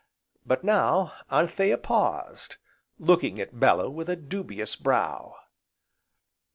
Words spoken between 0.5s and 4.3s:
now Anthea paused, looking at Bellew with a